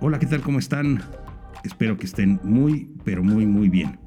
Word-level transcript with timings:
Hola, 0.00 0.20
¿qué 0.20 0.26
tal? 0.26 0.42
¿Cómo 0.42 0.60
están? 0.60 1.02
Espero 1.64 1.98
que 1.98 2.06
estén 2.06 2.38
muy, 2.44 2.88
pero 3.04 3.24
muy, 3.24 3.46
muy 3.46 3.68
bien. 3.68 3.98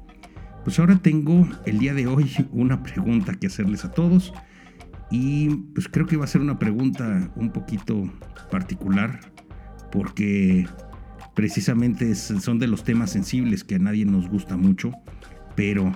Pues 0.64 0.78
ahora 0.78 0.96
tengo 0.96 1.46
el 1.66 1.78
día 1.80 1.92
de 1.92 2.06
hoy 2.06 2.30
una 2.50 2.82
pregunta 2.82 3.34
que 3.34 3.48
hacerles 3.48 3.84
a 3.84 3.90
todos 3.90 4.32
y 5.10 5.50
pues 5.74 5.88
creo 5.88 6.06
que 6.06 6.16
va 6.16 6.24
a 6.24 6.28
ser 6.28 6.40
una 6.40 6.58
pregunta 6.58 7.30
un 7.36 7.52
poquito 7.52 8.10
particular 8.50 9.20
porque 9.90 10.66
precisamente 11.34 12.14
son 12.14 12.58
de 12.58 12.68
los 12.68 12.84
temas 12.84 13.10
sensibles 13.10 13.62
que 13.62 13.74
a 13.74 13.78
nadie 13.78 14.06
nos 14.06 14.30
gusta 14.30 14.56
mucho, 14.56 14.92
pero 15.56 15.94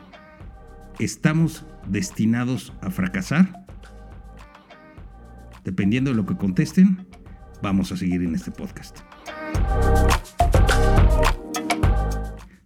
¿estamos 0.98 1.64
destinados 1.88 2.74
a 2.82 2.90
fracasar? 2.90 3.64
Dependiendo 5.64 6.10
de 6.10 6.16
lo 6.16 6.26
que 6.26 6.36
contesten, 6.36 7.06
vamos 7.62 7.92
a 7.92 7.96
seguir 7.96 8.22
en 8.22 8.34
este 8.34 8.50
podcast. 8.50 8.98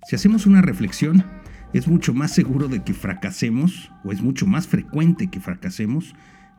Si 0.09 0.17
hacemos 0.17 0.47
una 0.47 0.61
reflexión, 0.61 1.25
es 1.73 1.87
mucho 1.87 2.13
más 2.13 2.33
seguro 2.33 2.69
de 2.69 2.83
que 2.83 2.95
fracasemos, 2.95 3.93
o 4.05 4.13
es 4.13 4.23
mucho 4.23 4.47
más 4.47 4.67
frecuente 4.67 5.29
que 5.31 5.41
fracasemos 5.41 6.15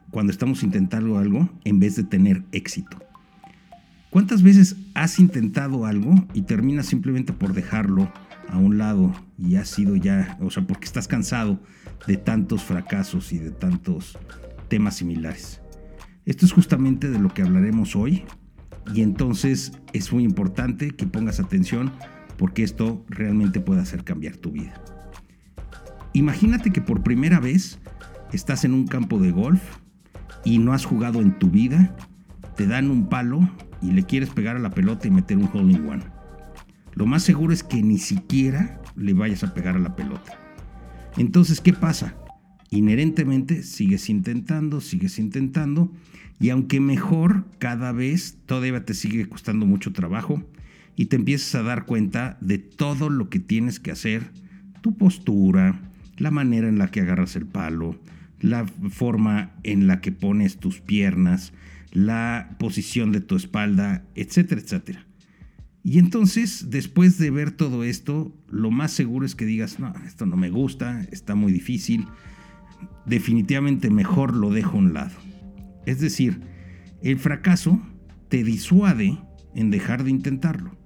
cuando 0.09 0.31
estamos 0.31 0.63
intentando 0.63 1.17
algo 1.17 1.49
en 1.63 1.80
vez 1.80 1.95
de 1.95 2.03
tener 2.03 2.44
éxito. 2.52 2.98
¿Cuántas 4.09 4.41
veces 4.44 4.75
has 4.94 5.20
intentado 5.20 5.86
algo 5.86 6.27
y 6.34 6.41
terminas 6.44 6.86
simplemente 6.86 7.31
por 7.34 7.53
dejarlo 7.53 8.11
a 8.50 8.58
un 8.58 8.77
lado 8.77 9.13
y 9.38 9.55
has 9.55 9.70
sido 9.70 9.95
ya, 9.95 10.38
o 10.41 10.52
sea, 10.52 10.63
porque 10.63 10.86
estás 10.86 11.08
cansado 11.08 11.59
de 12.08 12.17
tantos 12.17 12.63
fracasos 12.63 13.31
y 13.31 13.39
de 13.39 13.52
tantos 13.52 14.17
temas 14.67 14.98
similares? 14.98 15.61
Esto 16.25 16.45
es 16.45 16.52
justamente 16.52 17.09
de 17.09 17.19
lo 17.19 17.30
que 17.30 17.41
hablaremos 17.41 17.95
hoy 17.95 18.23
y 18.94 19.02
entonces 19.02 19.73
es 19.94 20.11
muy 20.14 20.23
importante 20.23 20.91
que 20.91 21.08
pongas 21.08 21.39
atención 21.39 21.91
porque 22.38 22.63
esto 22.63 23.03
realmente 23.09 23.59
puede 23.59 23.81
hacer 23.81 24.03
cambiar 24.03 24.38
tu 24.38 24.52
vida. 24.52 24.73
Imagínate 26.13 26.72
que 26.72 26.81
por 26.81 27.03
primera 27.03 27.39
vez 27.39 27.80
estás 28.33 28.66
en 28.66 28.73
un 28.73 28.88
campo 28.88 29.19
de 29.19 29.31
golf 29.31 29.61
y 30.44 30.59
no 30.59 30.73
has 30.73 30.86
jugado 30.86 31.22
en 31.22 31.38
tu 31.39 31.50
vida, 31.50 31.95
te 32.56 32.67
dan 32.67 32.91
un 32.91 33.08
palo 33.08 33.50
y 33.81 33.91
le 33.91 34.03
quieres 34.03 34.30
pegar 34.30 34.56
a 34.56 34.59
la 34.59 34.69
pelota 34.69 35.08
y 35.08 35.11
meter 35.11 35.38
un 35.38 35.50
hole 35.53 35.73
in 35.73 35.88
one. 35.88 36.03
Lo 36.94 37.06
más 37.06 37.23
seguro 37.23 37.53
es 37.53 37.63
que 37.63 37.81
ni 37.81 37.97
siquiera 37.97 38.81
le 38.95 39.13
vayas 39.13 39.44
a 39.44 39.53
pegar 39.53 39.75
a 39.75 39.80
la 39.80 39.95
pelota. 39.95 40.33
Entonces, 41.17 41.61
¿qué 41.61 41.73
pasa? 41.73 42.16
Inherentemente 42.73 43.64
sigues 43.64 44.09
intentando, 44.09 44.80
sigues 44.80 45.19
intentando 45.19 45.91
y 46.39 46.52
aunque 46.52 46.80
mejor, 46.80 47.45
cada 47.59 47.91
vez 47.91 48.38
todavía 48.45 48.86
te 48.86 48.94
sigue 48.94 49.28
costando 49.28 49.66
mucho 49.66 49.91
trabajo 49.91 50.41
y 50.95 51.08
te 51.08 51.17
empiezas 51.17 51.53
a 51.55 51.63
dar 51.63 51.86
cuenta 51.86 52.38
de 52.39 52.59
todo 52.59 53.09
lo 53.09 53.30
que 53.30 53.39
tienes 53.39 53.81
que 53.81 53.91
hacer, 53.91 54.31
tu 54.81 54.95
postura, 54.97 55.81
la 56.17 56.31
manera 56.31 56.69
en 56.69 56.78
la 56.78 56.89
que 56.89 57.02
agarras 57.02 57.36
el 57.36 57.45
palo, 57.45 58.00
la 58.39 58.66
forma 58.66 59.52
en 59.63 59.88
la 59.88 60.00
que 60.00 60.13
pones 60.13 60.58
tus 60.58 60.80
piernas, 60.80 61.52
la 61.91 62.56
posición 62.58 63.11
de 63.11 63.19
tu 63.19 63.35
espalda, 63.35 64.06
etcétera, 64.16 64.61
etcétera. 64.61 65.06
Y 65.83 66.00
entonces, 66.00 66.69
después 66.69 67.17
de 67.17 67.31
ver 67.31 67.52
todo 67.52 67.83
esto, 67.83 68.33
lo 68.50 68.72
más 68.72 68.91
seguro 68.91 69.25
es 69.25 69.35
que 69.35 69.45
digas, 69.45 69.80
no, 69.80 69.94
esto 70.06 70.25
no 70.25 70.38
me 70.38 70.50
gusta, 70.50 71.02
está 71.11 71.35
muy 71.35 71.52
difícil, 71.52 72.08
definitivamente 73.06 73.90
mejor 73.90 74.36
lo 74.36 74.50
dejo 74.50 74.78
a 74.78 74.82
un 74.82 74.94
lado. 74.94 75.16
Es 75.86 76.00
decir, 76.00 76.42
el 77.02 77.18
fracaso 77.18 77.82
te 78.30 78.44
disuade 78.44 79.18
en 79.56 79.72
dejar 79.72 80.03
de 80.03 80.12
intentarlo. 80.12 80.78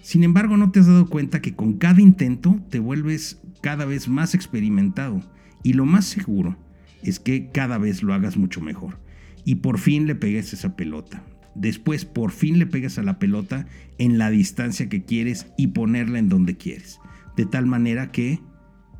Sin 0.00 0.22
embargo, 0.22 0.56
no 0.56 0.70
te 0.70 0.80
has 0.80 0.86
dado 0.86 1.06
cuenta 1.06 1.42
que 1.42 1.54
con 1.54 1.74
cada 1.74 2.00
intento 2.00 2.60
te 2.70 2.78
vuelves 2.78 3.40
cada 3.60 3.84
vez 3.84 4.08
más 4.08 4.34
experimentado 4.34 5.20
y 5.62 5.72
lo 5.72 5.84
más 5.84 6.04
seguro 6.04 6.56
es 7.02 7.18
que 7.20 7.50
cada 7.50 7.78
vez 7.78 8.02
lo 8.02 8.14
hagas 8.14 8.36
mucho 8.36 8.60
mejor. 8.60 9.00
Y 9.44 9.56
por 9.56 9.78
fin 9.78 10.06
le 10.06 10.14
pegues 10.14 10.52
esa 10.52 10.76
pelota. 10.76 11.22
Después 11.54 12.04
por 12.04 12.30
fin 12.32 12.58
le 12.58 12.66
pegas 12.66 12.98
a 12.98 13.02
la 13.02 13.18
pelota 13.18 13.66
en 13.98 14.18
la 14.18 14.30
distancia 14.30 14.88
que 14.88 15.04
quieres 15.04 15.46
y 15.56 15.68
ponerla 15.68 16.18
en 16.18 16.28
donde 16.28 16.56
quieres. 16.56 17.00
De 17.36 17.46
tal 17.46 17.66
manera 17.66 18.12
que 18.12 18.40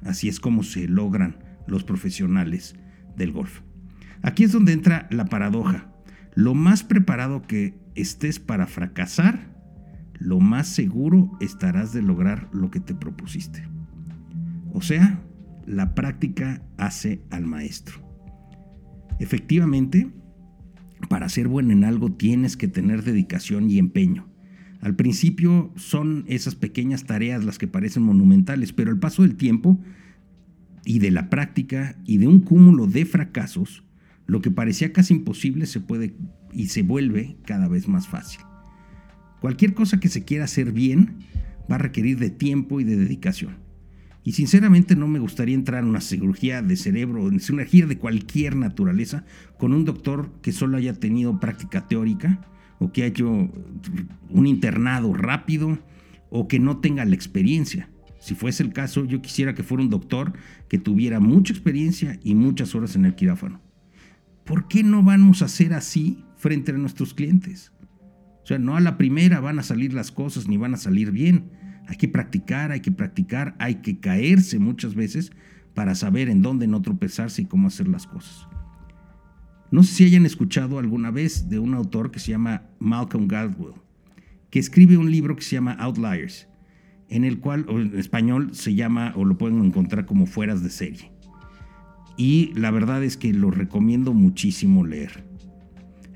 así 0.05 0.29
es 0.29 0.41
como 0.41 0.63
se 0.63 0.89
logran 0.89 1.37
los 1.67 1.85
profesionales 1.85 2.77
del 3.17 3.33
golf. 3.33 3.61
Aquí 4.23 4.45
es 4.45 4.53
donde 4.53 4.73
entra 4.73 5.09
la 5.11 5.27
paradoja. 5.27 5.93
Lo 6.35 6.55
más 6.55 6.83
preparado 6.83 7.43
que 7.43 7.79
estés 7.95 8.39
para 8.39 8.67
fracasar, 8.67 9.55
lo 10.19 10.41
más 10.41 10.69
seguro 10.69 11.31
estarás 11.41 11.93
de 11.93 12.03
lograr 12.03 12.49
lo 12.53 12.71
que 12.71 12.81
te 12.81 12.95
propusiste. 12.95 13.63
O 14.73 14.83
sea, 14.83 15.23
la 15.67 15.95
práctica 15.95 16.63
hace 16.77 17.23
al 17.31 17.47
maestro. 17.47 18.03
Efectivamente, 19.19 20.11
para 21.09 21.29
ser 21.29 21.49
bueno 21.49 21.73
en 21.73 21.85
algo 21.85 22.13
tienes 22.13 22.57
que 22.57 22.69
tener 22.69 23.03
dedicación 23.03 23.71
y 23.71 23.79
empeño. 23.79 24.29
Al 24.81 24.95
principio 24.95 25.73
son 25.77 26.25
esas 26.29 26.55
pequeñas 26.55 27.05
tareas 27.05 27.45
las 27.45 27.59
que 27.59 27.67
parecen 27.67 28.03
monumentales, 28.03 28.73
pero 28.73 28.91
al 28.91 28.99
paso 28.99 29.23
del 29.23 29.37
tiempo 29.37 29.81
y 30.87 31.01
de 31.01 31.11
la 31.11 31.29
práctica 31.29 31.97
y 32.07 32.19
de 32.19 32.29
un 32.29 32.41
cúmulo 32.41 32.87
de 32.87 33.05
fracasos, 33.05 33.83
lo 34.27 34.41
que 34.41 34.53
parecía 34.53 34.93
casi 34.93 35.15
imposible 35.15 35.67
se 35.67 35.81
puede 35.81 36.15
y 36.53 36.69
se 36.69 36.83
vuelve 36.83 37.37
cada 37.45 37.69
vez 37.69 37.89
más 37.89 38.07
fácil. 38.07 38.41
Cualquier 39.41 39.75
cosa 39.75 40.01
que 40.01 40.09
se 40.09 40.25
quiera 40.25 40.45
hacer 40.45 40.73
bien 40.73 41.19
va 41.71 41.75
a 41.75 41.79
requerir 41.79 42.19
de 42.19 42.31
tiempo 42.31 42.81
y 42.81 42.85
de 42.85 42.97
dedicación. 42.97 43.57
Y 44.23 44.33
sinceramente 44.33 44.97
no 44.97 45.09
me 45.09 45.19
gustaría 45.19 45.55
entrar 45.55 45.83
en 45.83 45.91
una 45.91 46.01
cirugía 46.01 46.63
de 46.63 46.77
cerebro, 46.77 47.29
en 47.29 47.41
cirugía 47.41 47.87
de 47.87 47.99
cualquier 47.99 48.57
naturaleza, 48.57 49.25
con 49.59 49.73
un 49.73 49.85
doctor 49.85 50.33
que 50.41 50.53
solo 50.53 50.77
haya 50.77 50.95
tenido 50.95 51.39
práctica 51.41 51.87
teórica 51.89 52.41
o 52.79 52.93
que 52.93 53.03
haya 53.03 53.11
hecho 53.11 53.51
un 54.31 54.47
internado 54.47 55.15
rápido 55.15 55.79
o 56.31 56.49
que 56.49 56.61
no 56.61 56.79
tenga 56.79 57.05
la 57.05 57.15
experiencia. 57.15 57.89
Si 58.27 58.35
fuese 58.35 58.65
el 58.65 58.73
caso, 58.73 59.05
yo 59.05 59.23
quisiera 59.23 59.55
que 59.55 59.63
fuera 59.63 59.85
un 59.85 59.91
doctor 59.91 60.33
que 60.69 60.79
tuviera 60.79 61.21
mucha 61.21 61.53
experiencia 61.53 62.19
y 62.25 62.35
muchas 62.35 62.75
horas 62.75 62.97
en 62.97 63.05
el 63.05 63.15
quirófano. 63.15 63.61
¿por 64.47 64.69
qué 64.69 64.83
no 64.83 65.03
vamos 65.03 65.43
a 65.43 65.47
hacer 65.47 65.75
así 65.75 66.25
frente 66.37 66.73
a 66.73 66.79
nuestros 66.79 67.13
clientes? 67.13 67.73
O 68.43 68.47
sea, 68.47 68.59
no 68.59 68.77
a 68.77 68.81
la 68.81 68.97
primera 68.97 69.41
van 69.41 69.59
a 69.59 69.65
salir 69.65 69.93
las 69.93 70.13
cosas 70.13 70.49
ni 70.49 70.57
van 70.57 70.73
a 70.73 70.79
salir 70.79 71.11
bien. 71.11 71.51
Hay 71.89 71.97
que 71.97 72.09
practicar, 72.09 72.71
hay 72.73 72.81
que 72.81 72.93
practicar, 72.93 73.55
hay 73.59 73.77
que 73.77 73.99
caerse 73.99 74.59
muchas 74.59 74.95
veces 74.95 75.33
para 75.75 75.95
saber 75.95 76.29
en 76.29 76.43
dónde 76.43 76.67
no 76.67 76.81
tropezarse 76.81 77.43
y 77.43 77.47
cómo 77.47 77.69
hacer 77.69 77.89
las 77.89 78.07
cosas. 78.07 78.49
No 79.71 79.83
sé 79.83 79.95
si 79.95 80.05
hayan 80.05 80.25
escuchado 80.25 80.79
alguna 80.79 81.11
vez 81.11 81.49
de 81.49 81.59
un 81.59 81.75
autor 81.75 82.13
que 82.13 82.21
se 82.21 82.31
llama 82.31 82.63
Malcolm 82.79 83.27
Gladwell, 83.27 83.75
que 84.51 84.61
escribe 84.61 84.97
un 84.97 85.11
libro 85.11 85.35
que 85.35 85.43
se 85.43 85.57
llama 85.57 85.73
Outliers, 85.73 86.49
en 87.09 87.25
el 87.25 87.39
cual, 87.39 87.67
en 87.69 87.99
español, 87.99 88.51
se 88.53 88.75
llama, 88.75 89.13
o 89.17 89.25
lo 89.25 89.39
pueden 89.39 89.65
encontrar 89.65 90.07
como 90.07 90.27
fueras 90.27 90.63
de 90.63 90.71
serie 90.71 91.17
y 92.17 92.53
la 92.55 92.71
verdad 92.71 93.05
es 93.05 93.17
que 93.17 93.33
lo 93.33 93.51
recomiendo 93.51 94.15
muchísimo 94.15 94.87
leer. 94.87 95.25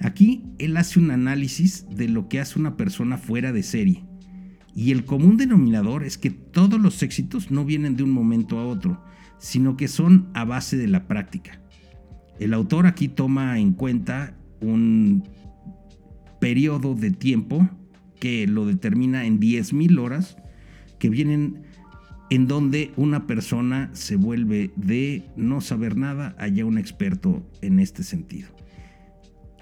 Aquí 0.00 0.44
él 0.58 0.76
hace 0.76 0.98
un 0.98 1.10
análisis 1.10 1.86
de 1.90 2.08
lo 2.08 2.28
que 2.28 2.40
hace 2.40 2.58
una 2.58 2.76
persona 2.76 3.18
fuera 3.18 3.52
de 3.52 3.62
serie. 3.62 4.04
Y 4.74 4.92
el 4.92 5.04
común 5.04 5.36
denominador 5.36 6.04
es 6.04 6.16
que 6.16 6.30
todos 6.30 6.80
los 6.80 7.02
éxitos 7.02 7.50
no 7.50 7.64
vienen 7.64 7.96
de 7.96 8.04
un 8.04 8.10
momento 8.10 8.58
a 8.58 8.66
otro, 8.66 9.02
sino 9.38 9.76
que 9.76 9.88
son 9.88 10.30
a 10.32 10.44
base 10.44 10.76
de 10.76 10.88
la 10.88 11.06
práctica. 11.06 11.60
El 12.38 12.54
autor 12.54 12.86
aquí 12.86 13.08
toma 13.08 13.58
en 13.58 13.72
cuenta 13.74 14.38
un 14.60 15.24
periodo 16.40 16.94
de 16.94 17.10
tiempo 17.10 17.68
que 18.18 18.46
lo 18.46 18.64
determina 18.64 19.26
en 19.26 19.38
10.000 19.38 19.98
horas 19.98 20.36
que 21.00 21.10
vienen 21.10 21.62
en 22.30 22.46
donde 22.46 22.92
una 22.96 23.26
persona 23.26 23.90
se 23.92 24.14
vuelve 24.14 24.70
de 24.76 25.24
no 25.36 25.60
saber 25.60 25.96
nada 25.96 26.36
a 26.38 26.64
un 26.64 26.78
experto 26.78 27.44
en 27.60 27.80
este 27.80 28.04
sentido. 28.04 28.48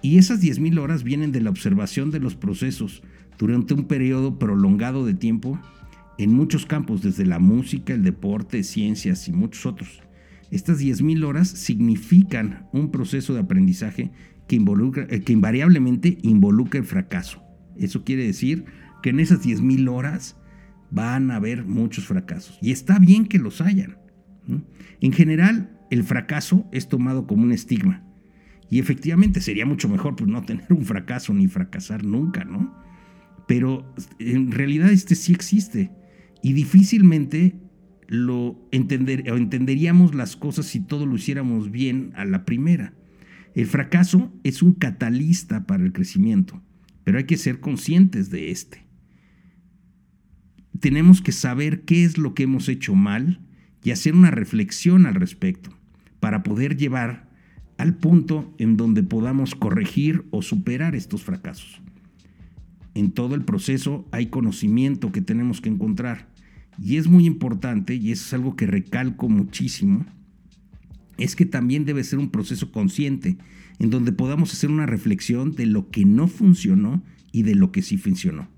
Y 0.02 0.18
esas 0.18 0.42
10.000 0.42 0.78
horas 0.78 1.02
vienen 1.02 1.32
de 1.32 1.40
la 1.40 1.50
observación 1.50 2.10
de 2.10 2.20
los 2.20 2.36
procesos 2.36 3.02
durante 3.38 3.72
un 3.72 3.84
periodo 3.84 4.38
prolongado 4.38 5.06
de 5.06 5.14
tiempo 5.14 5.58
en 6.18 6.32
muchos 6.32 6.66
campos, 6.66 7.02
desde 7.02 7.24
la 7.24 7.38
música, 7.38 7.94
el 7.94 8.02
deporte, 8.02 8.62
ciencias 8.62 9.28
y 9.28 9.32
muchos 9.32 9.64
otros. 9.64 10.02
Estas 10.50 10.80
10.000 10.80 11.24
horas 11.24 11.48
significan 11.48 12.66
un 12.72 12.90
proceso 12.90 13.34
de 13.34 13.40
aprendizaje 13.40 14.10
que, 14.46 14.56
involucra, 14.56 15.06
eh, 15.10 15.20
que 15.20 15.32
invariablemente 15.32 16.18
involucra 16.22 16.80
el 16.80 16.86
fracaso. 16.86 17.42
Eso 17.76 18.04
quiere 18.04 18.24
decir 18.24 18.64
que 19.02 19.10
en 19.10 19.20
esas 19.20 19.44
10.000 19.44 19.88
horas 19.88 20.36
van 20.90 21.30
a 21.30 21.36
haber 21.36 21.64
muchos 21.64 22.06
fracasos. 22.06 22.58
Y 22.60 22.72
está 22.72 22.98
bien 22.98 23.26
que 23.26 23.38
los 23.38 23.60
hayan. 23.60 23.98
En 25.00 25.12
general, 25.12 25.78
el 25.90 26.04
fracaso 26.04 26.66
es 26.72 26.88
tomado 26.88 27.26
como 27.26 27.42
un 27.42 27.52
estigma. 27.52 28.04
Y 28.70 28.78
efectivamente 28.78 29.40
sería 29.40 29.66
mucho 29.66 29.88
mejor 29.88 30.16
pues, 30.16 30.30
no 30.30 30.42
tener 30.42 30.72
un 30.72 30.84
fracaso 30.84 31.32
ni 31.32 31.46
fracasar 31.48 32.04
nunca, 32.04 32.44
¿no? 32.44 32.74
pero 33.48 33.90
en 34.20 34.52
realidad 34.52 34.90
este 34.90 35.16
sí 35.16 35.32
existe 35.32 35.90
y 36.42 36.52
difícilmente 36.52 37.56
lo 38.06 38.68
entender, 38.70 39.24
entenderíamos 39.26 40.14
las 40.14 40.36
cosas 40.36 40.66
si 40.66 40.80
todo 40.80 41.06
lo 41.06 41.16
hiciéramos 41.16 41.70
bien 41.70 42.12
a 42.14 42.24
la 42.24 42.44
primera. 42.44 42.94
El 43.54 43.66
fracaso 43.66 44.32
es 44.44 44.62
un 44.62 44.74
catalista 44.74 45.66
para 45.66 45.82
el 45.82 45.92
crecimiento, 45.92 46.62
pero 47.04 47.18
hay 47.18 47.24
que 47.24 47.38
ser 47.38 47.58
conscientes 47.58 48.30
de 48.30 48.50
este. 48.50 48.86
Tenemos 50.80 51.22
que 51.22 51.32
saber 51.32 51.82
qué 51.82 52.04
es 52.04 52.18
lo 52.18 52.34
que 52.34 52.44
hemos 52.44 52.68
hecho 52.68 52.94
mal 52.94 53.40
y 53.82 53.90
hacer 53.90 54.14
una 54.14 54.30
reflexión 54.30 55.06
al 55.06 55.14
respecto 55.14 55.70
para 56.20 56.42
poder 56.42 56.76
llevar 56.76 57.28
al 57.78 57.96
punto 57.96 58.54
en 58.58 58.76
donde 58.76 59.02
podamos 59.02 59.54
corregir 59.54 60.24
o 60.30 60.42
superar 60.42 60.94
estos 60.94 61.22
fracasos. 61.22 61.80
En 62.94 63.12
todo 63.12 63.34
el 63.34 63.44
proceso 63.44 64.06
hay 64.10 64.26
conocimiento 64.26 65.12
que 65.12 65.20
tenemos 65.20 65.60
que 65.60 65.68
encontrar 65.68 66.28
y 66.82 66.96
es 66.96 67.08
muy 67.08 67.26
importante, 67.26 67.94
y 67.94 68.12
eso 68.12 68.24
es 68.24 68.34
algo 68.34 68.54
que 68.54 68.66
recalco 68.66 69.28
muchísimo, 69.28 70.06
es 71.16 71.34
que 71.34 71.46
también 71.46 71.84
debe 71.84 72.04
ser 72.04 72.20
un 72.20 72.30
proceso 72.30 72.70
consciente 72.70 73.36
en 73.80 73.90
donde 73.90 74.12
podamos 74.12 74.52
hacer 74.52 74.70
una 74.70 74.86
reflexión 74.86 75.52
de 75.52 75.66
lo 75.66 75.90
que 75.90 76.04
no 76.04 76.28
funcionó 76.28 77.02
y 77.32 77.42
de 77.42 77.56
lo 77.56 77.72
que 77.72 77.82
sí 77.82 77.96
funcionó. 77.96 78.48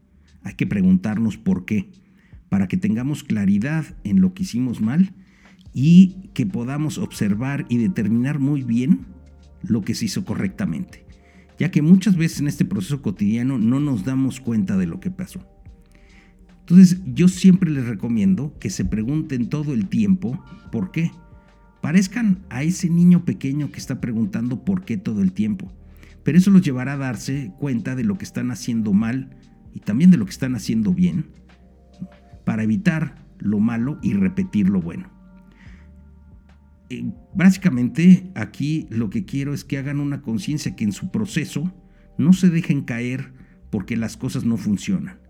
Hay 0.43 0.55
que 0.55 0.67
preguntarnos 0.67 1.39
por 1.39 1.65
qué, 1.65 1.91
para 2.51 2.69
que 2.69 2.77
tengamos 2.77 3.25
claridad 3.25 3.87
en 4.05 4.21
lo 4.21 4.35
que 4.35 4.43
hicimos 4.43 4.83
mal 4.83 5.15
y 5.73 6.29
que 6.35 6.45
podamos 6.45 6.99
observar 6.99 7.65
y 7.71 7.79
determinar 7.79 8.41
muy 8.41 8.63
bien 8.63 9.07
lo 9.63 9.83
que 9.83 9.95
se 9.95 10.07
hizo 10.07 10.25
correctamente, 10.25 11.07
ya 11.59 11.71
que 11.71 11.81
muchas 11.81 12.17
veces 12.17 12.41
en 12.41 12.49
este 12.49 12.65
proceso 12.65 13.01
cotidiano 13.01 13.57
no 13.57 13.79
nos 13.81 14.05
damos 14.05 14.41
cuenta 14.41 14.77
de 14.77 14.87
lo 14.87 15.01
que 15.01 15.11
pasó. 15.11 15.47
Entonces 16.61 17.01
yo 17.07 17.29
siempre 17.29 17.71
les 17.71 17.87
recomiendo 17.87 18.59
que 18.59 18.71
se 18.71 18.85
pregunten 18.85 19.49
todo 19.49 19.73
el 19.73 19.89
tiempo 19.89 20.45
por 20.71 20.91
qué. 20.91 21.13
Parezcan 21.81 22.45
a 22.51 22.63
ese 22.63 22.91
niño 22.91 23.25
pequeño 23.25 23.71
que 23.71 23.79
está 23.79 24.01
preguntando 24.01 24.65
por 24.65 24.85
qué 24.85 24.97
todo 24.97 25.23
el 25.23 25.33
tiempo. 25.33 25.73
Pero 26.23 26.39
eso 26.39 26.51
los 26.51 26.63
llevará 26.63 26.93
a 26.93 26.99
darse 26.99 27.53
cuenta 27.59 27.97
de 27.97 28.05
lo 28.05 28.19
que 28.19 28.25
están 28.25 28.51
haciendo 28.51 28.93
mal 28.93 29.37
y 29.75 29.81
también 29.81 30.11
de 30.11 30.17
lo 30.17 30.27
que 30.27 30.33
están 30.33 30.55
haciendo 30.55 30.93
bien 30.93 31.27
para 32.51 32.65
evitar 32.65 33.15
lo 33.39 33.61
malo 33.61 34.01
y 34.03 34.13
repetir 34.13 34.69
lo 34.69 34.83
bueno. 34.83 35.09
Eh, 36.89 37.05
básicamente 37.33 38.33
aquí 38.35 38.89
lo 38.91 39.09
que 39.09 39.25
quiero 39.25 39.55
es 39.55 39.63
que 39.63 39.79
hagan 39.79 40.01
una 40.01 40.21
conciencia 40.21 40.75
que 40.75 40.83
en 40.83 40.91
su 40.91 41.13
proceso 41.13 41.73
no 42.19 42.33
se 42.33 42.51
dejen 42.51 42.83
caer 42.83 43.33
porque 43.71 43.97
las 43.97 44.17
cosas 44.17 44.45
no 44.45 44.57
funcionan. 44.57 45.21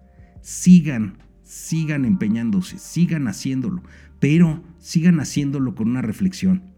Sigan, 0.41 1.19
sigan 1.43 2.07
empeñándose, 2.07 2.79
sigan 2.79 3.29
haciéndolo, 3.29 3.83
pero 4.19 4.65
sigan 4.79 5.21
haciéndolo 5.21 5.75
con 5.75 5.91
una 5.91 6.01
reflexión. 6.01 6.73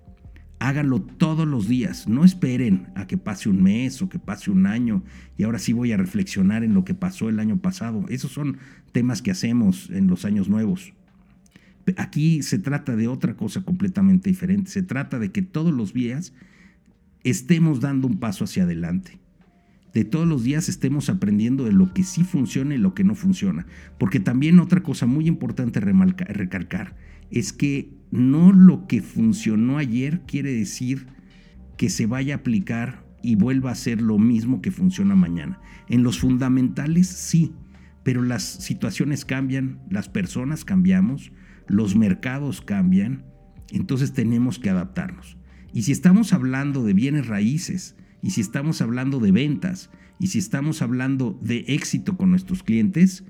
Háganlo 0.62 1.00
todos 1.02 1.44
los 1.44 1.66
días, 1.66 2.06
no 2.06 2.24
esperen 2.24 2.86
a 2.94 3.08
que 3.08 3.18
pase 3.18 3.48
un 3.48 3.64
mes 3.64 4.00
o 4.00 4.08
que 4.08 4.20
pase 4.20 4.48
un 4.48 4.66
año 4.66 5.02
y 5.36 5.42
ahora 5.42 5.58
sí 5.58 5.72
voy 5.72 5.90
a 5.90 5.96
reflexionar 5.96 6.62
en 6.62 6.72
lo 6.72 6.84
que 6.84 6.94
pasó 6.94 7.28
el 7.28 7.40
año 7.40 7.60
pasado. 7.60 8.04
Esos 8.08 8.30
son 8.30 8.58
temas 8.92 9.22
que 9.22 9.32
hacemos 9.32 9.90
en 9.90 10.06
los 10.06 10.24
años 10.24 10.48
nuevos. 10.48 10.92
Aquí 11.96 12.44
se 12.44 12.60
trata 12.60 12.94
de 12.94 13.08
otra 13.08 13.34
cosa 13.34 13.62
completamente 13.62 14.30
diferente. 14.30 14.70
Se 14.70 14.84
trata 14.84 15.18
de 15.18 15.32
que 15.32 15.42
todos 15.42 15.74
los 15.74 15.92
días 15.92 16.32
estemos 17.24 17.80
dando 17.80 18.06
un 18.06 18.20
paso 18.20 18.44
hacia 18.44 18.62
adelante. 18.62 19.18
De 19.92 20.04
todos 20.04 20.28
los 20.28 20.44
días 20.44 20.68
estemos 20.68 21.08
aprendiendo 21.08 21.64
de 21.64 21.72
lo 21.72 21.92
que 21.92 22.04
sí 22.04 22.22
funciona 22.22 22.76
y 22.76 22.78
lo 22.78 22.94
que 22.94 23.02
no 23.02 23.16
funciona. 23.16 23.66
Porque 23.98 24.20
también 24.20 24.60
otra 24.60 24.80
cosa 24.84 25.06
muy 25.06 25.26
importante 25.26 25.80
recalcar 25.80 26.94
es 27.32 27.52
que 27.52 27.90
no 28.10 28.52
lo 28.52 28.86
que 28.86 29.02
funcionó 29.02 29.78
ayer 29.78 30.20
quiere 30.26 30.52
decir 30.52 31.06
que 31.76 31.88
se 31.88 32.06
vaya 32.06 32.34
a 32.34 32.38
aplicar 32.38 33.04
y 33.22 33.36
vuelva 33.36 33.70
a 33.70 33.74
ser 33.74 34.02
lo 34.02 34.18
mismo 34.18 34.60
que 34.60 34.70
funciona 34.70 35.14
mañana. 35.14 35.60
En 35.88 36.02
los 36.02 36.18
fundamentales 36.18 37.08
sí, 37.08 37.52
pero 38.04 38.22
las 38.22 38.42
situaciones 38.42 39.24
cambian, 39.24 39.80
las 39.90 40.08
personas 40.08 40.64
cambiamos, 40.64 41.32
los 41.68 41.96
mercados 41.96 42.60
cambian, 42.60 43.24
entonces 43.70 44.12
tenemos 44.12 44.58
que 44.58 44.70
adaptarnos. 44.70 45.38
Y 45.72 45.82
si 45.82 45.92
estamos 45.92 46.32
hablando 46.32 46.84
de 46.84 46.92
bienes 46.92 47.26
raíces, 47.26 47.96
y 48.20 48.30
si 48.30 48.40
estamos 48.40 48.82
hablando 48.82 49.18
de 49.18 49.32
ventas, 49.32 49.90
y 50.18 50.28
si 50.28 50.38
estamos 50.38 50.82
hablando 50.82 51.38
de 51.42 51.64
éxito 51.68 52.16
con 52.16 52.30
nuestros 52.30 52.62
clientes, 52.62 53.24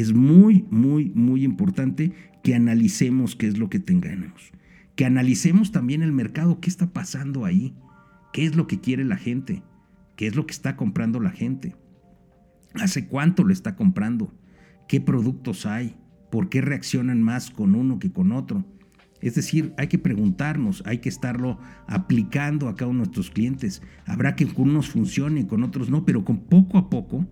es 0.00 0.14
muy, 0.14 0.64
muy, 0.70 1.10
muy 1.14 1.44
importante 1.44 2.12
que 2.42 2.54
analicemos 2.54 3.36
qué 3.36 3.48
es 3.48 3.58
lo 3.58 3.68
que 3.68 3.80
tengamos. 3.80 4.52
Que 4.94 5.04
analicemos 5.04 5.72
también 5.72 6.02
el 6.02 6.12
mercado, 6.12 6.60
qué 6.60 6.70
está 6.70 6.92
pasando 6.92 7.44
ahí, 7.44 7.74
qué 8.32 8.46
es 8.46 8.56
lo 8.56 8.66
que 8.66 8.80
quiere 8.80 9.04
la 9.04 9.16
gente, 9.16 9.62
qué 10.16 10.26
es 10.26 10.36
lo 10.36 10.46
que 10.46 10.52
está 10.52 10.76
comprando 10.76 11.20
la 11.20 11.30
gente, 11.30 11.76
hace 12.74 13.06
cuánto 13.06 13.44
lo 13.44 13.52
está 13.52 13.76
comprando, 13.76 14.32
qué 14.88 15.00
productos 15.00 15.66
hay, 15.66 15.96
¿Por 16.30 16.48
qué 16.48 16.60
reaccionan 16.60 17.22
más 17.22 17.50
con 17.50 17.74
uno 17.74 17.98
que 17.98 18.10
con 18.10 18.32
otro? 18.32 18.64
Es 19.20 19.34
decir, 19.34 19.72
hay 19.78 19.86
que 19.86 19.98
preguntarnos, 19.98 20.82
hay 20.84 20.98
que 20.98 21.08
estarlo 21.08 21.58
aplicando 21.86 22.68
a 22.68 22.74
cada 22.74 22.90
uno 22.90 23.00
de 23.00 23.06
nuestros 23.06 23.30
clientes. 23.30 23.82
Habrá 24.04 24.36
que 24.36 24.46
con 24.46 24.70
unos 24.70 24.90
funcione 24.90 25.46
con 25.46 25.62
otros 25.62 25.88
no, 25.88 26.04
pero 26.04 26.24
con 26.24 26.40
poco 26.40 26.78
a 26.78 26.90
poco, 26.90 27.26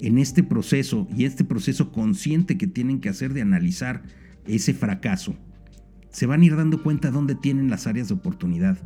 en 0.00 0.18
este 0.18 0.42
proceso 0.42 1.06
y 1.16 1.24
este 1.24 1.44
proceso 1.44 1.92
consciente 1.92 2.56
que 2.56 2.66
tienen 2.66 3.00
que 3.00 3.08
hacer 3.08 3.34
de 3.34 3.42
analizar 3.42 4.02
ese 4.46 4.74
fracaso, 4.74 5.34
se 6.10 6.26
van 6.26 6.40
a 6.40 6.44
ir 6.44 6.56
dando 6.56 6.82
cuenta 6.82 7.10
dónde 7.10 7.34
tienen 7.34 7.70
las 7.70 7.86
áreas 7.86 8.08
de 8.08 8.14
oportunidad, 8.14 8.78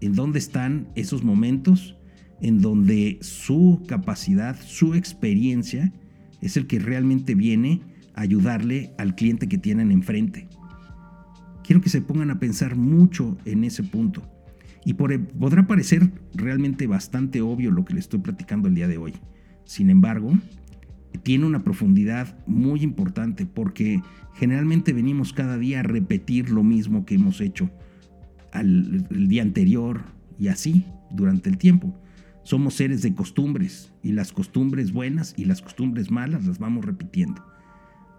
en 0.00 0.14
dónde 0.14 0.38
están 0.38 0.88
esos 0.94 1.24
momentos 1.24 1.96
en 2.40 2.60
donde 2.60 3.18
su 3.20 3.82
capacidad, 3.86 4.56
su 4.60 4.94
experiencia 4.94 5.92
es 6.40 6.56
el 6.56 6.66
que 6.66 6.78
realmente 6.78 7.34
viene 7.34 7.82
ayudarle 8.14 8.92
al 8.98 9.14
cliente 9.14 9.48
que 9.48 9.58
tienen 9.58 9.90
enfrente. 9.90 10.48
Quiero 11.64 11.80
que 11.80 11.90
se 11.90 12.00
pongan 12.00 12.30
a 12.30 12.40
pensar 12.40 12.76
mucho 12.76 13.36
en 13.44 13.64
ese 13.64 13.82
punto. 13.82 14.22
Y 14.84 14.94
podrá 14.94 15.66
parecer 15.66 16.10
realmente 16.34 16.86
bastante 16.86 17.42
obvio 17.42 17.70
lo 17.70 17.84
que 17.84 17.94
les 17.94 18.04
estoy 18.04 18.20
platicando 18.20 18.68
el 18.68 18.74
día 18.74 18.88
de 18.88 18.96
hoy. 18.96 19.12
Sin 19.64 19.90
embargo, 19.90 20.32
tiene 21.18 21.46
una 21.46 21.62
profundidad 21.62 22.38
muy 22.46 22.82
importante 22.82 23.46
porque 23.46 24.02
generalmente 24.34 24.92
venimos 24.92 25.32
cada 25.32 25.58
día 25.58 25.80
a 25.80 25.82
repetir 25.82 26.50
lo 26.50 26.62
mismo 26.62 27.04
que 27.04 27.16
hemos 27.16 27.40
hecho 27.40 27.70
al, 28.52 29.06
el 29.10 29.28
día 29.28 29.42
anterior 29.42 30.02
y 30.38 30.48
así 30.48 30.84
durante 31.10 31.50
el 31.50 31.58
tiempo. 31.58 31.94
Somos 32.42 32.74
seres 32.74 33.02
de 33.02 33.14
costumbres 33.14 33.92
y 34.02 34.12
las 34.12 34.32
costumbres 34.32 34.92
buenas 34.92 35.34
y 35.36 35.44
las 35.44 35.60
costumbres 35.62 36.10
malas 36.10 36.46
las 36.46 36.58
vamos 36.58 36.84
repitiendo 36.84 37.44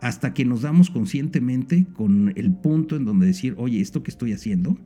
hasta 0.01 0.33
que 0.33 0.45
nos 0.45 0.63
damos 0.63 0.89
conscientemente 0.89 1.85
con 1.93 2.33
el 2.35 2.51
punto 2.51 2.95
en 2.95 3.05
donde 3.05 3.27
decir, 3.27 3.53
oye, 3.57 3.79
esto 3.79 4.01
que 4.01 4.09
estoy 4.09 4.33
haciendo, 4.33 4.77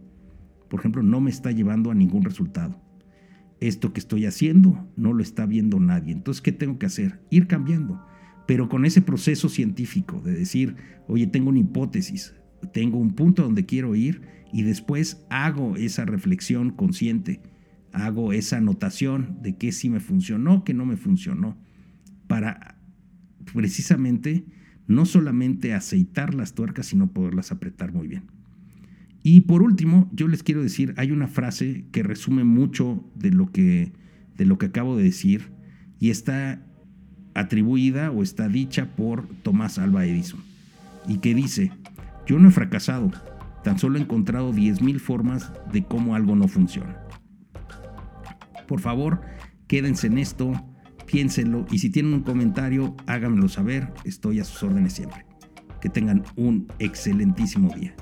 por 0.69 0.81
ejemplo, 0.81 1.01
no 1.03 1.21
me 1.21 1.31
está 1.31 1.51
llevando 1.51 1.89
a 1.89 1.95
ningún 1.95 2.23
resultado. 2.23 2.84
Esto 3.59 3.93
que 3.93 3.99
estoy 3.99 4.25
haciendo 4.25 4.87
no 4.95 5.13
lo 5.13 5.21
está 5.21 5.45
viendo 5.45 5.79
nadie. 5.79 6.13
Entonces, 6.13 6.41
¿qué 6.41 6.51
tengo 6.51 6.77
que 6.77 6.85
hacer? 6.85 7.21
Ir 7.29 7.47
cambiando, 7.47 8.05
pero 8.47 8.69
con 8.69 8.85
ese 8.85 9.01
proceso 9.01 9.49
científico 9.49 10.21
de 10.21 10.33
decir, 10.33 10.75
oye, 11.07 11.27
tengo 11.27 11.49
una 11.49 11.59
hipótesis, 11.59 12.35
tengo 12.73 12.97
un 12.97 13.13
punto 13.13 13.43
donde 13.43 13.65
quiero 13.65 13.95
ir 13.95 14.21
y 14.51 14.63
después 14.63 15.25
hago 15.29 15.75
esa 15.77 16.05
reflexión 16.05 16.71
consciente, 16.71 17.41
hago 17.91 18.33
esa 18.33 18.57
anotación 18.57 19.39
de 19.41 19.57
qué 19.57 19.71
sí 19.71 19.89
me 19.89 19.99
funcionó, 19.99 20.63
qué 20.63 20.73
no 20.73 20.85
me 20.85 20.97
funcionó, 20.97 21.57
para 22.27 22.77
precisamente 23.53 24.45
no 24.87 25.05
solamente 25.05 25.73
aceitar 25.73 26.35
las 26.35 26.53
tuercas, 26.53 26.87
sino 26.87 27.11
poderlas 27.11 27.51
apretar 27.51 27.91
muy 27.93 28.07
bien. 28.07 28.23
Y 29.27 29.41
por 29.41 29.63
último, 29.63 30.07
yo 30.13 30.27
les 30.27 30.43
quiero 30.43 30.61
decir, 30.61 30.93
hay 30.97 31.11
una 31.11 31.27
frase 31.27 31.87
que 31.91 32.03
resume 32.03 32.43
mucho 32.43 33.03
de 33.15 33.31
lo 33.31 33.51
que, 33.51 33.91
de 34.37 34.45
lo 34.45 34.59
que 34.59 34.67
acabo 34.67 34.95
de 34.95 35.03
decir 35.03 35.51
y 35.99 36.11
está 36.11 36.63
atribuida 37.33 38.11
o 38.11 38.21
está 38.21 38.47
dicha 38.49 38.95
por 38.95 39.27
Tomás 39.41 39.79
Alba 39.79 40.05
Edison 40.05 40.41
y 41.07 41.17
que 41.17 41.33
dice, 41.33 41.71
yo 42.27 42.37
no 42.37 42.49
he 42.49 42.51
fracasado, 42.51 43.11
tan 43.63 43.79
solo 43.79 43.97
he 43.97 44.01
encontrado 44.03 44.53
10.000 44.53 44.99
formas 44.99 45.51
de 45.73 45.83
cómo 45.83 46.13
algo 46.13 46.35
no 46.35 46.47
funciona. 46.47 46.95
Por 48.67 48.79
favor, 48.79 49.21
quédense 49.65 50.05
en 50.05 50.19
esto, 50.19 50.53
piénsenlo 51.07 51.65
y 51.71 51.79
si 51.79 51.89
tienen 51.89 52.13
un 52.13 52.21
comentario, 52.21 52.95
háganmelo 53.07 53.49
saber. 53.49 53.91
Estoy 54.03 54.39
a 54.39 54.43
sus 54.43 54.61
órdenes 54.61 54.93
siempre. 54.93 55.25
Que 55.81 55.89
tengan 55.89 56.21
un 56.35 56.67
excelentísimo 56.77 57.73
día. 57.73 57.95